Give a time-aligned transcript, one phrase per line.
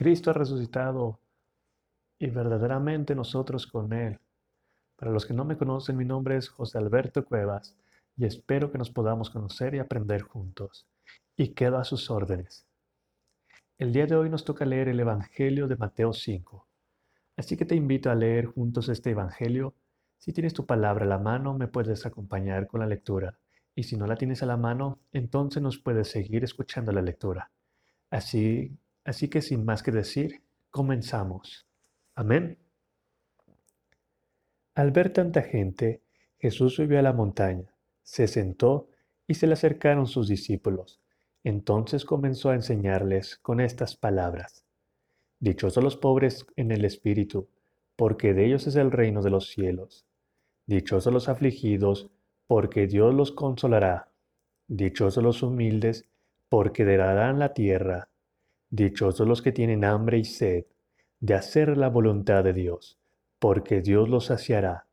[0.00, 1.20] Cristo ha resucitado
[2.18, 4.18] y verdaderamente nosotros con Él.
[4.96, 7.76] Para los que no me conocen, mi nombre es José Alberto Cuevas
[8.16, 10.86] y espero que nos podamos conocer y aprender juntos.
[11.36, 12.66] Y quedo a sus órdenes.
[13.76, 16.66] El día de hoy nos toca leer el Evangelio de Mateo 5.
[17.36, 19.74] Así que te invito a leer juntos este Evangelio.
[20.16, 23.38] Si tienes tu palabra a la mano, me puedes acompañar con la lectura.
[23.74, 27.50] Y si no la tienes a la mano, entonces nos puedes seguir escuchando la lectura.
[28.08, 28.78] Así,
[29.10, 30.40] así que sin más que decir,
[30.70, 31.66] comenzamos.
[32.14, 32.58] Amén.
[34.76, 36.00] Al ver tanta gente,
[36.38, 38.88] Jesús subió a la montaña, se sentó
[39.26, 41.00] y se le acercaron sus discípulos.
[41.42, 44.64] Entonces comenzó a enseñarles con estas palabras.
[45.40, 47.48] Dichosos los pobres en el espíritu,
[47.96, 50.06] porque de ellos es el reino de los cielos.
[50.66, 52.10] Dichosos los afligidos,
[52.46, 54.12] porque Dios los consolará.
[54.68, 56.08] Dichosos los humildes,
[56.48, 58.09] porque heredarán la tierra.
[58.70, 60.64] Dichosos los que tienen hambre y sed
[61.18, 62.98] de hacer la voluntad de Dios,
[63.38, 64.86] porque Dios los saciará.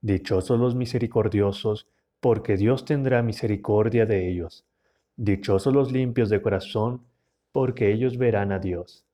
[0.00, 1.88] Dichosos los misericordiosos,
[2.20, 4.66] porque Dios tendrá misericordia de ellos.
[5.16, 7.02] Dichosos los limpios de corazón,
[7.52, 9.06] porque ellos verán a Dios.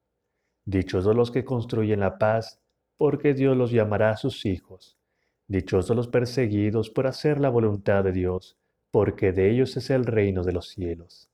[0.64, 2.61] Dichosos los que construyen la paz,
[2.97, 4.98] porque Dios los llamará sus hijos.
[5.47, 8.56] Dichosos los perseguidos por hacer la voluntad de Dios,
[8.91, 11.31] porque de ellos es el reino de los cielos.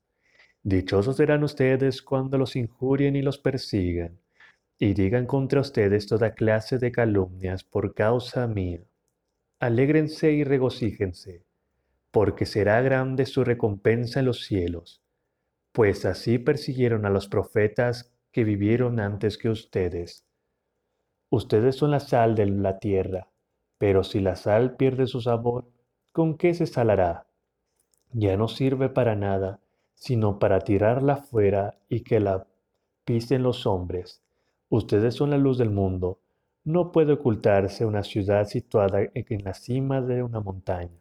[0.69, 4.19] Dichosos serán ustedes cuando los injurien y los persigan,
[4.79, 8.83] y digan contra ustedes toda clase de calumnias por causa mía.
[9.61, 11.43] Alégrense y regocíjense,
[12.11, 15.01] porque será grande su recompensa en los cielos,
[15.73, 20.27] pues así persiguieron a los profetas que vivieron antes que ustedes.
[21.31, 23.29] Ustedes son la sal de la tierra,
[23.79, 25.65] pero si la sal pierde su sabor,
[26.13, 27.27] ¿con qué se salará?
[28.13, 29.61] Ya no sirve para nada,
[29.99, 32.47] sino para tirarla fuera y que la
[33.05, 34.23] pisen los hombres.
[34.69, 36.21] Ustedes son la luz del mundo.
[36.65, 41.01] No puede ocultarse una ciudad situada en la cima de una montaña.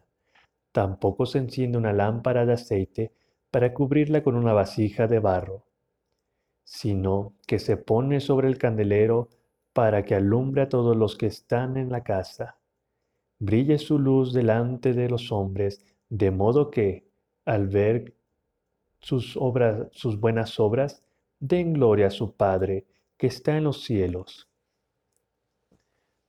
[0.72, 3.14] Tampoco se enciende una lámpara de aceite
[3.52, 5.66] para cubrirla con una vasija de barro,
[6.64, 9.30] sino que se pone sobre el candelero
[9.74, 12.58] para que alumbre a todos los que están en la casa.
[13.40, 17.08] Brille su luz delante de los hombres, de modo que,
[17.46, 18.17] al ver
[19.08, 21.02] sus obras, sus buenas obras,
[21.40, 22.84] den gloria a su Padre
[23.16, 24.50] que está en los cielos.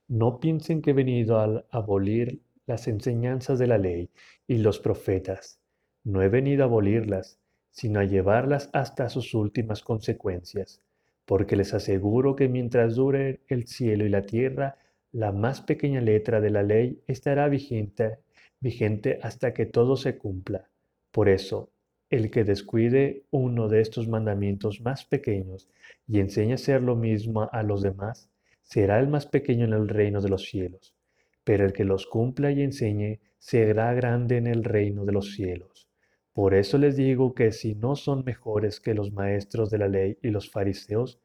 [0.07, 4.09] No piensen que he venido a abolir las enseñanzas de la ley
[4.47, 5.59] y los profetas.
[6.05, 7.37] No he venido a abolirlas,
[7.69, 10.81] sino a llevarlas hasta sus últimas consecuencias,
[11.25, 14.77] porque les aseguro que mientras dure el cielo y la tierra,
[15.11, 18.19] la más pequeña letra de la ley estará vigente,
[18.61, 20.69] vigente hasta que todo se cumpla.
[21.11, 21.73] Por eso,
[22.09, 25.69] el que descuide uno de estos mandamientos más pequeños
[26.07, 28.29] y enseñe a hacer lo mismo a los demás,
[28.63, 30.95] será el más pequeño en el reino de los cielos.
[31.43, 35.87] Pero el que los cumpla y enseñe será grande en el reino de los cielos.
[36.33, 40.17] Por eso les digo que si no son mejores que los maestros de la ley
[40.21, 41.19] y los fariseos,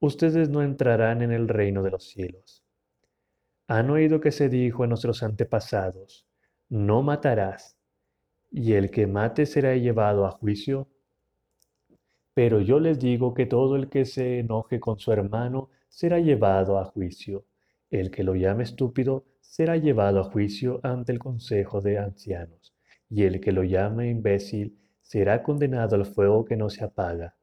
[0.00, 2.62] ustedes no entrarán en el reino de los cielos.
[3.68, 6.26] Han oído que se dijo a nuestros antepasados,
[6.68, 7.75] no matarás
[8.56, 10.88] y el que mate será llevado a juicio.
[12.32, 16.78] Pero yo les digo que todo el que se enoje con su hermano será llevado
[16.78, 17.44] a juicio.
[17.90, 22.74] El que lo llame estúpido será llevado a juicio ante el consejo de ancianos,
[23.10, 27.36] y el que lo llame imbécil será condenado al fuego que no se apaga.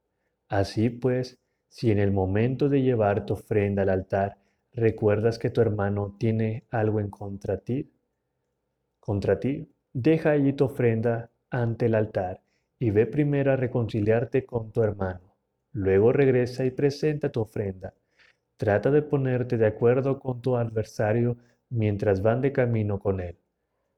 [0.47, 1.37] Así pues,
[1.69, 4.39] si en el momento de llevar tu ofrenda al altar
[4.71, 7.91] recuerdas que tu hermano tiene algo en contra ti,
[8.99, 12.41] contra ti, Deja allí tu ofrenda ante el altar
[12.79, 15.35] y ve primero a reconciliarte con tu hermano.
[15.71, 17.93] Luego regresa y presenta tu ofrenda.
[18.57, 21.37] Trata de ponerte de acuerdo con tu adversario
[21.69, 23.37] mientras van de camino con él.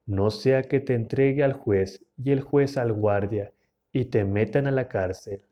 [0.06, 3.52] No sea que te entregue al juez y el juez al guardia
[3.90, 5.42] y te metan a la cárcel.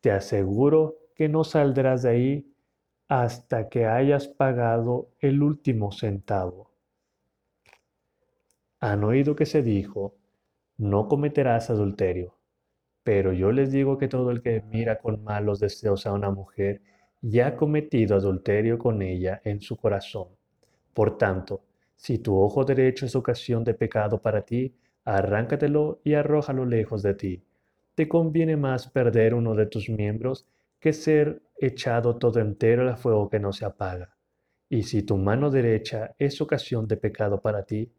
[0.00, 2.54] Te aseguro que no saldrás de ahí
[3.08, 6.71] hasta que hayas pagado el último centavo.
[8.82, 10.16] Han oído que se dijo,
[10.76, 12.34] no cometerás adulterio.
[13.04, 16.82] Pero yo les digo que todo el que mira con malos deseos a una mujer
[17.20, 20.30] ya ha cometido adulterio con ella en su corazón.
[20.92, 21.62] Por tanto,
[21.94, 24.74] si tu ojo derecho es ocasión de pecado para ti,
[25.04, 27.44] arráncatelo y arrójalo lejos de ti.
[27.94, 30.48] Te conviene más perder uno de tus miembros
[30.80, 34.16] que ser echado todo entero al fuego que no se apaga.
[34.68, 37.92] Y si tu mano derecha es ocasión de pecado para ti,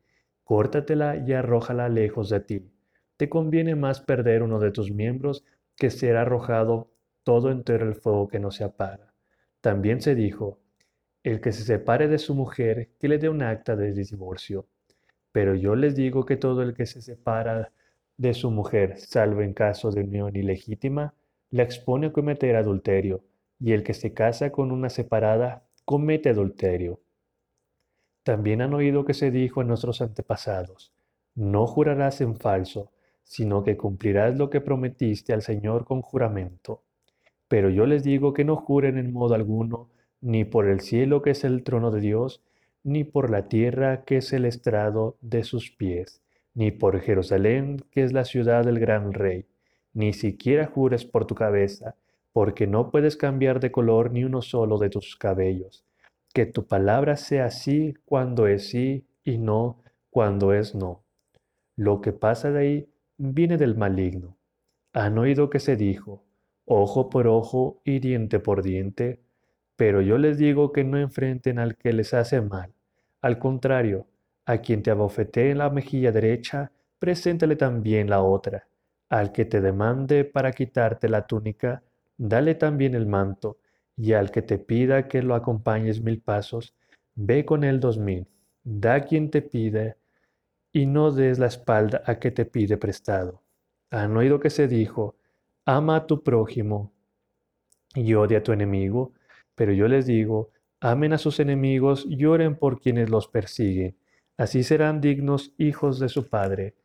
[0.44, 2.72] córtatela y arrójala lejos de ti.
[3.18, 5.46] Te conviene más perder uno de tus miembros
[5.76, 6.92] que ser arrojado
[7.24, 9.14] todo entero el fuego que no se apaga.
[9.62, 10.60] También se dijo,
[11.24, 14.68] el que se separe de su mujer, que le dé un acta de divorcio.
[15.32, 17.72] Pero yo les digo que todo el que se separa
[18.18, 21.14] de su mujer, salvo en caso de unión ilegítima,
[21.50, 23.24] la expone a cometer adulterio,
[23.60, 27.00] y el que se casa con una separada, comete adulterio.
[28.24, 30.94] También han oído que se dijo en nuestros antepasados,
[31.36, 32.92] no jurarás en falso,
[33.24, 36.84] sino que cumplirás lo que prometiste al Señor con juramento.
[37.48, 39.90] Pero yo les digo que no juren en modo alguno,
[40.22, 42.42] ni por el cielo que es el trono de Dios,
[42.84, 46.22] ni por la tierra que es el estrado de sus pies,
[46.54, 49.46] ni por Jerusalén que es la ciudad del gran rey,
[49.94, 51.96] ni siquiera jures por tu cabeza,
[52.32, 55.86] porque no puedes cambiar de color ni uno solo de tus cabellos.
[56.34, 61.04] Que tu palabra sea sí cuando es sí y no cuando es no.
[61.76, 64.38] Lo que pasa de ahí viene del maligno.
[64.94, 66.24] Han oído que se dijo,
[66.66, 69.22] ojo por ojo y diente por diente,
[69.76, 72.74] pero yo les digo que no enfrenten al que les hace mal.
[73.22, 74.08] Al contrario,
[74.46, 78.68] a quien te abofetee en la mejilla derecha, preséntale también la otra.
[79.10, 81.84] Al que te demande para quitarte la túnica,
[82.18, 83.58] dale también el manto.
[83.96, 86.76] Y al que te pida que lo acompañes mil pasos,
[87.16, 88.28] ve con él dos mil.
[88.64, 89.98] Da quien te pide
[90.72, 93.44] y no des la espalda a que te pide prestado.
[93.92, 95.16] Han oído que se dijo,
[95.66, 96.92] ama a tu prójimo
[97.96, 99.14] y odia a tu enemigo,
[99.56, 100.50] pero yo les digo,
[100.80, 103.96] amen a sus enemigos y oren por quienes los persiguen.
[104.36, 106.76] Así serán dignos hijos de su Padre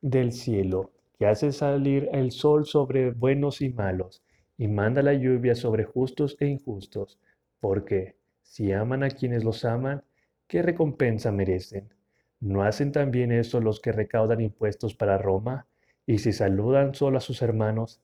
[0.00, 4.22] del cielo, que hace salir el sol sobre buenos y malos,
[4.56, 7.18] y manda la lluvia sobre justos e injustos,
[7.60, 10.04] porque si aman a quienes los aman,
[10.46, 11.92] ¿qué recompensa merecen?
[12.40, 15.66] ¿No hacen también eso los que recaudan impuestos para Roma?
[16.06, 18.02] Y si saludan solo a sus hermanos,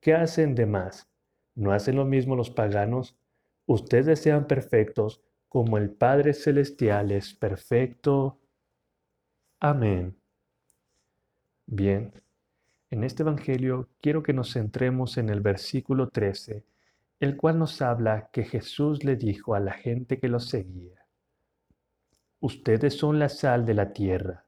[0.00, 1.08] ¿qué hacen de más?
[1.54, 3.16] ¿No hacen lo mismo los paganos?
[3.66, 8.38] Ustedes sean perfectos como el Padre Celestial es perfecto.
[9.60, 10.16] Amén.
[11.66, 12.12] Bien,
[12.90, 16.64] en este Evangelio quiero que nos centremos en el versículo 13,
[17.20, 20.98] el cual nos habla que Jesús le dijo a la gente que lo seguía,
[22.40, 24.44] Ustedes son la sal de la tierra,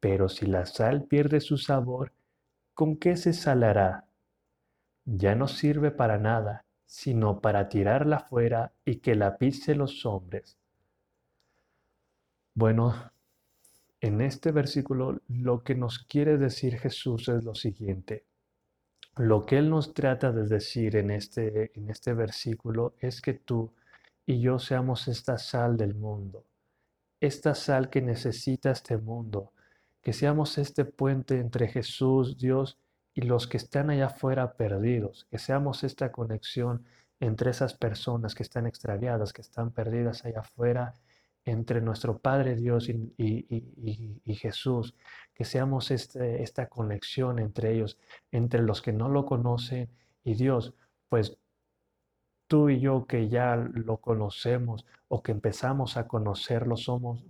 [0.00, 2.12] pero si la sal pierde su sabor,
[2.74, 4.08] ¿con qué se salará?
[5.04, 10.58] Ya no sirve para nada, sino para tirarla fuera y que la pise los hombres.
[12.54, 13.12] Bueno,
[14.00, 18.24] en este versículo lo que nos quiere decir Jesús es lo siguiente.
[19.16, 23.72] Lo que Él nos trata de decir en este, en este versículo es que tú
[24.26, 26.44] y yo seamos esta sal del mundo
[27.20, 29.52] esta sal que necesita este mundo,
[30.02, 32.78] que seamos este puente entre Jesús, Dios
[33.14, 36.84] y los que están allá afuera perdidos, que seamos esta conexión
[37.20, 40.94] entre esas personas que están extraviadas, que están perdidas allá afuera,
[41.44, 44.94] entre nuestro Padre Dios y, Jesús,
[45.34, 47.98] que seamos este, esta conexión entre ellos,
[48.30, 49.88] entre los que no lo conocen
[50.24, 50.74] y Dios,
[51.08, 51.38] pues
[52.46, 57.24] tú y yo que ya lo conocemos o que empezamos a conocerlo, somos,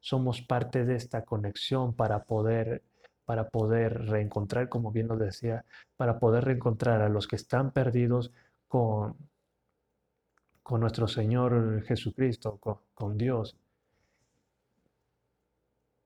[0.00, 2.82] somos parte de esta conexión para poder,
[3.24, 5.64] para poder reencontrar, como bien lo decía,
[5.96, 8.32] para poder reencontrar a los que están perdidos
[8.68, 9.16] con,
[10.66, 12.58] con nuestro Señor Jesucristo,
[12.92, 13.56] con, Dios.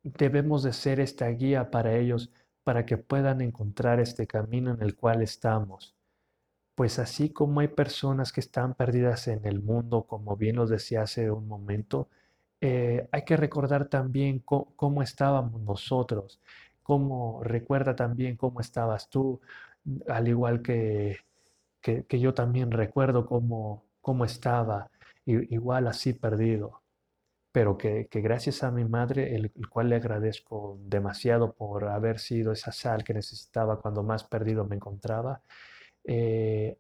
[0.02, 2.31] Debemos de ser esta guía para ellos,
[2.62, 5.95] para que puedan encontrar este camino en el cual estamos
[6.75, 11.02] pues así como hay personas que están perdidas en el mundo, como bien lo decía
[11.02, 12.09] hace un momento,
[12.62, 16.40] eh, hay que recordar también cómo estábamos nosotros,
[16.83, 19.40] cómo recuerda también cómo estabas tú,
[20.09, 21.19] al igual que,
[21.83, 24.90] que, yo también recuerdo cómo, cómo estaba,
[25.25, 26.83] igual así perdido,
[27.52, 32.73] pero que, gracias a mi madre, el, cual le agradezco demasiado por haber sido esa
[32.73, 35.42] sal que necesitaba cuando más perdido me encontraba,
[36.04, 36.78] eh,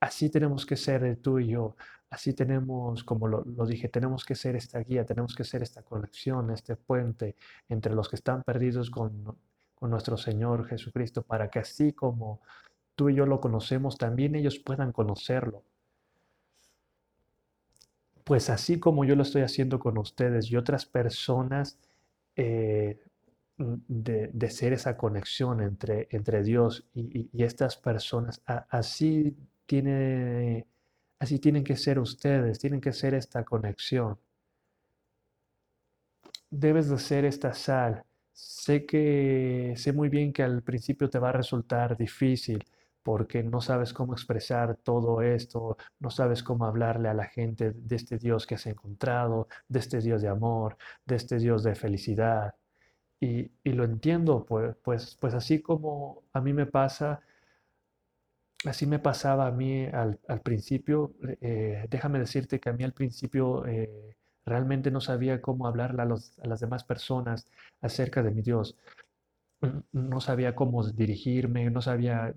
[0.00, 1.76] así tenemos que ser tú y yo,
[2.10, 6.50] así tenemos, como lo, dije, tenemos que ser esta guía, tenemos que ser esta conexión,
[6.50, 7.36] este puente
[7.68, 9.38] entre los que están perdidos con,
[9.74, 12.40] con nuestro Señor Jesucristo, para que así como
[12.96, 15.64] tú y yo lo conocemos, también ellos puedan conocerlo.
[18.30, 21.80] Pues así como yo lo estoy haciendo con ustedes y otras personas,
[22.36, 23.00] eh,
[23.58, 28.40] de, ser esa conexión entre, entre Dios y, estas personas.
[28.46, 30.64] así, tiene,
[31.18, 34.16] así tienen que ser ustedes, tienen que ser esta conexión.
[36.50, 38.04] Debes de ser esta sal.
[38.32, 42.64] Sé que sé muy bien que al principio te va a resultar difícil,
[43.02, 47.96] porque no sabes cómo expresar todo esto, no sabes cómo hablarle a la gente de
[47.96, 50.76] este Dios que has encontrado, de este Dios de amor,
[51.06, 52.54] de este Dios de felicidad.
[53.20, 57.20] Y, lo entiendo, pues, pues, pues así como a mí me pasa,
[58.64, 63.66] así me pasaba a mí al, principio, eh, déjame decirte que a mí al principio
[63.66, 67.48] eh, realmente no sabía cómo hablarle a, a las demás personas
[67.80, 68.76] acerca de mi Dios.
[69.92, 72.34] No sabía cómo dirigirme, no sabía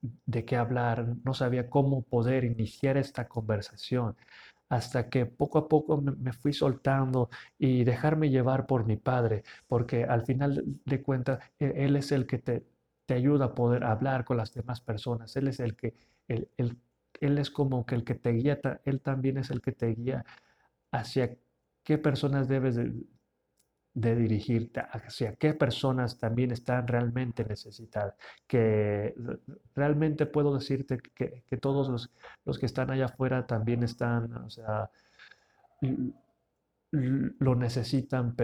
[0.00, 4.16] de qué hablar, no sabía cómo poder iniciar esta conversación,
[4.68, 10.04] hasta que poco a poco me, fui soltando y dejarme llevar por mi padre, porque
[10.04, 12.66] al final de cuentas e, él es el que te,
[13.06, 15.94] te ayuda a poder hablar con las demás personas, él es el que,
[16.28, 16.48] él,
[17.20, 20.24] él es como que el que te guía, él también es el que te guía
[20.92, 21.36] hacia
[21.84, 22.92] qué personas debes de,
[23.96, 28.14] de dirigirte hacia qué personas también están realmente necesitadas.
[28.46, 29.14] Que
[29.74, 32.10] realmente puedo decirte que, todos
[32.44, 34.90] los, que están allá afuera también están, o sea,
[36.90, 38.36] lo necesitan,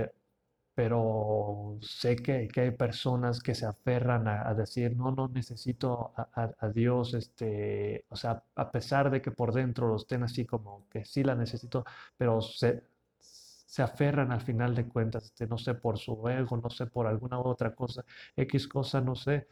[0.74, 7.12] pero sé que, hay personas que se aferran a, decir, no, no necesito a, Dios,
[7.12, 11.22] este, o sea, a pesar de que por dentro los estén así como que sí
[11.22, 11.84] la necesito,
[12.16, 12.84] pero se,
[13.72, 17.06] se aferran al final de cuentas, este, no sé, por su ego, no sé, por
[17.06, 18.04] alguna otra cosa,
[18.36, 19.48] X cosa, no sé,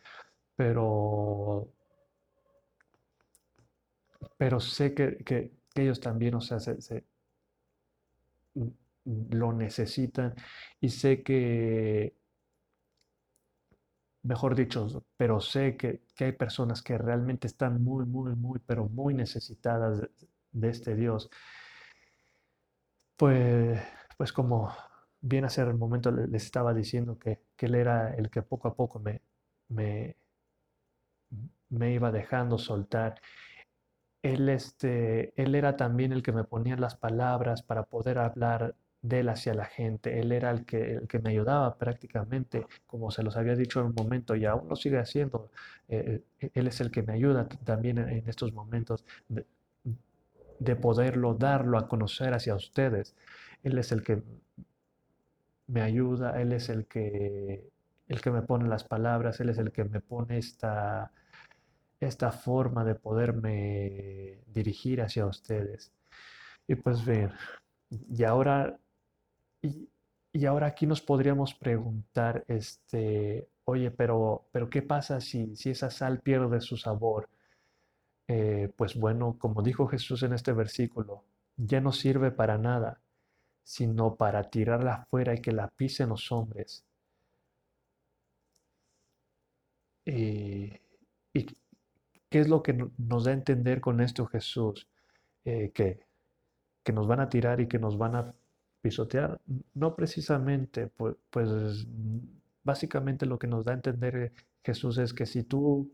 [0.54, 1.72] pero,
[4.36, 6.58] pero sé que, ellos también, o sea,
[9.04, 10.34] lo necesitan
[10.82, 12.14] y sé que,
[14.22, 19.14] mejor dicho, pero sé que, hay personas que realmente están muy, muy, muy, pero muy
[19.14, 20.02] necesitadas
[20.52, 21.30] de este Dios.
[23.16, 23.80] Pues
[24.20, 24.70] pues como
[25.22, 28.98] bien hace el momento les estaba diciendo que, él era el que poco a poco
[28.98, 29.22] me,
[29.70, 30.14] me,
[31.70, 33.18] me iba dejando soltar.
[34.20, 39.20] Él, este, él era también el que me ponía las palabras para poder hablar de
[39.20, 40.20] él hacia la gente.
[40.20, 43.86] Él era el que, el que me ayudaba prácticamente, como se los había dicho en
[43.86, 45.48] un momento y aún lo sigue haciendo.
[45.88, 49.46] Eh, eh, él es el que me ayuda también en, estos momentos de,
[50.58, 53.16] de, poderlo darlo a conocer hacia ustedes.
[53.62, 54.22] Él es el que
[55.66, 57.70] me ayuda, Él es el que,
[58.08, 61.12] el que me pone las palabras, Él es el que me pone esta,
[62.00, 65.92] esta forma de poderme dirigir hacia ustedes.
[66.66, 67.30] Y pues bien,
[67.90, 68.78] y ahora,
[69.62, 75.90] y, ahora aquí nos podríamos preguntar, este, oye, pero, pero ¿qué pasa si, si esa
[75.90, 77.28] sal pierde su sabor?
[78.28, 81.24] Eh, pues bueno, como dijo Jesús en este versículo,
[81.56, 83.00] ya no sirve para nada
[83.62, 86.84] sino para tirarla afuera y que la pisen los hombres.
[90.06, 90.80] Eh,
[91.32, 91.46] ¿Y
[92.28, 94.88] qué es lo que nos da a entender con esto Jesús?
[95.44, 96.00] Eh, que,
[96.84, 98.34] que nos van a tirar y que nos van a
[98.82, 99.40] pisotear.
[99.74, 101.86] No precisamente, pues, pues
[102.64, 104.32] básicamente lo que nos da a entender
[104.64, 105.92] Jesús es que si tú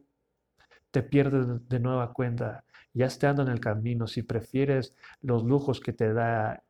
[0.91, 5.93] te pierdes de nueva cuenta, ya estando en el camino, si prefieres los lujos que
[5.93, 6.63] te da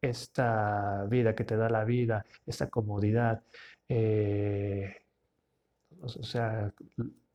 [0.00, 3.42] esta vida que te da la vida, esta comodidad.
[3.88, 4.94] Eh,
[6.00, 6.72] o sea,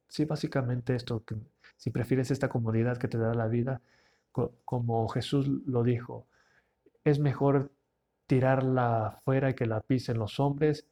[0.08, 1.24] sí, básicamente esto,
[1.78, 3.82] si prefieres esta comodidad que te da la vida,
[4.66, 6.28] como Jesús lo dijo,
[7.04, 7.72] es mejor
[8.28, 10.88] tirarla fuera y que la pisen los hombres.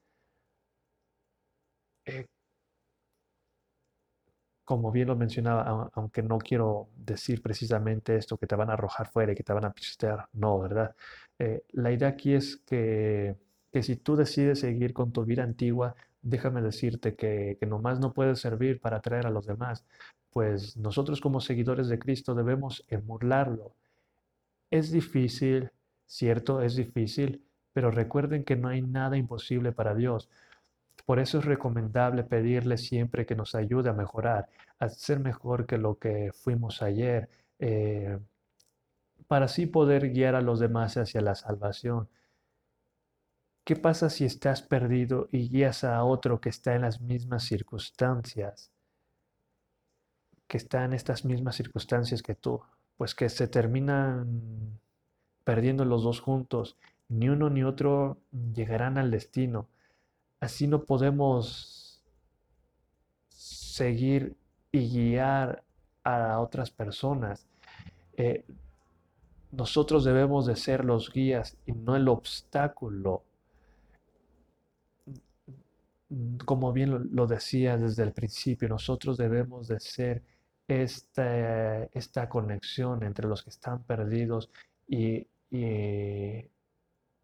[2.06, 2.28] Eh,
[4.72, 9.10] como bien lo mencionaba, aunque no quiero decir precisamente esto, que te van a arrojar
[9.12, 10.96] fuera y que te van a pistear, no, ¿verdad?
[11.40, 13.36] Eh, la idea aquí es que,
[13.82, 18.40] si tú decides seguir con tu vida antigua, déjame decirte que, que nomás no puedes
[18.40, 19.84] servir para atraer a los demás,
[20.30, 23.76] pues nosotros como seguidores de Cristo debemos emularlo.
[24.70, 25.72] Es difícil,
[26.06, 30.30] cierto, es difícil, pero recuerden que no hay nada imposible para Dios.
[31.06, 34.48] Por eso es recomendable pedirle siempre que nos ayude a mejorar,
[34.80, 37.30] a ser mejor que lo que fuimos ayer.
[37.60, 38.18] Eh,
[39.28, 42.10] para así poder guiar a los demás hacia la salvación.
[43.64, 48.72] ¿Qué pasa si estás perdido y guías a otro que está en las mismas circunstancias?
[50.48, 52.60] Que está en estas mismas circunstancias que tú.
[52.98, 54.80] Pues que se terminan
[55.44, 56.76] perdiendo los dos juntos.
[57.08, 58.18] Ni uno ni otro
[58.54, 59.70] llegarán al destino.
[60.42, 62.04] Así no podemos
[63.30, 64.36] seguir
[64.72, 65.64] y guiar
[66.04, 67.46] a otras personas.
[68.18, 68.44] Eh,
[69.52, 73.24] nosotros debemos de ser los guías y no el obstáculo.
[76.46, 80.24] como bien lo, decía desde el principio, nosotros debemos de ser
[80.68, 84.50] esta, esta conexión entre los que están perdidos
[84.88, 85.28] y,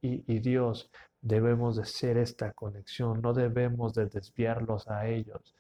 [0.02, 0.90] y Dios.
[1.22, 5.56] Debemos de ser esta conexión, no debemos de desviarlos a ellos.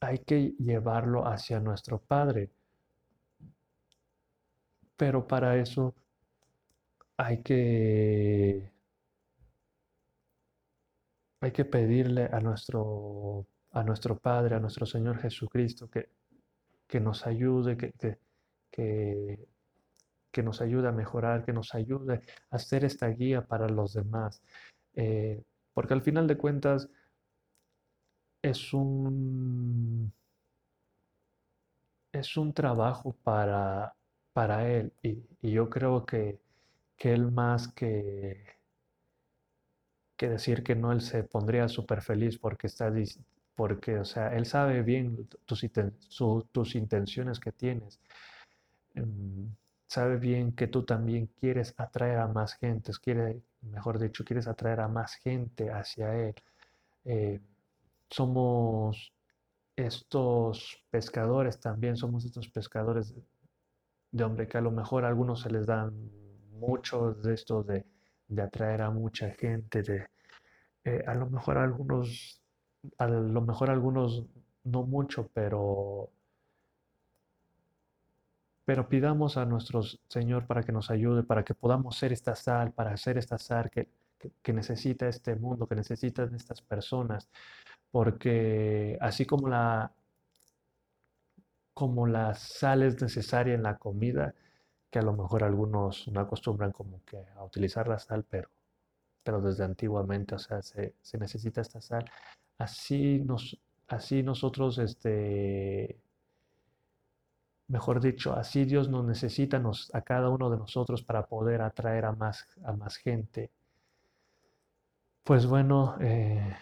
[0.00, 2.50] Hay que llevarlo hacia nuestro Padre.
[4.96, 5.94] Pero para eso
[7.16, 8.72] hay que
[11.40, 16.08] hay que pedirle a nuestro, a nuestro Padre, a nuestro Señor Jesucristo, que,
[16.86, 18.18] que nos ayude, que, que,
[18.70, 19.48] que,
[20.42, 24.42] nos ayude a mejorar, que nos ayude a ser esta guía para los demás.
[24.94, 25.42] Eh,
[25.74, 26.88] porque al final de cuentas
[28.42, 30.12] es un,
[32.12, 33.94] es un trabajo para,
[34.32, 36.40] para Él y, yo creo que,
[36.96, 38.56] que Él más que
[40.16, 42.92] que decir que no, él se pondría súper feliz porque está,
[43.54, 45.66] porque, o sea, él sabe bien tus,
[46.52, 48.00] tus intenciones que tienes.
[48.94, 49.54] Em,
[49.86, 54.80] sabe bien que tú también quieres atraer a más gente, quiere, mejor dicho, quieres atraer
[54.80, 56.34] a más gente hacia él.
[57.04, 57.40] Eh,
[58.10, 59.12] somos
[59.76, 63.14] estos pescadores también, somos estos pescadores
[64.12, 65.92] de, hombre que a lo mejor a algunos se les dan
[66.52, 67.84] muchos de estos de
[68.28, 70.06] de atraer a mucha gente, de
[70.84, 72.40] eh, a lo mejor algunos,
[72.98, 74.24] a lo mejor algunos
[74.64, 76.10] no mucho, pero
[78.66, 82.72] pero pidamos a nuestro Señor para que nos ayude, para que podamos ser esta sal,
[82.72, 83.88] para ser esta sal que,
[84.42, 87.28] que, necesita este mundo, que necesitan estas personas,
[87.92, 89.92] porque así como la,
[91.74, 94.34] como la sal es necesaria en la comida,
[94.90, 98.48] que a lo mejor algunos no acostumbran como que a utilizar la sal, pero,
[99.22, 102.04] pero desde antiguamente, o sea, se, necesita esta sal.
[102.58, 103.58] Así, nos,
[103.88, 106.00] así nosotros, este,
[107.68, 112.12] mejor dicho, así Dios nos necesita a cada uno de nosotros para poder atraer a
[112.12, 113.50] más, a más gente.
[115.24, 116.56] Pues bueno, eh,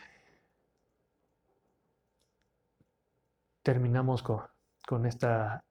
[3.63, 4.41] terminamos con,
[4.87, 5.65] con esta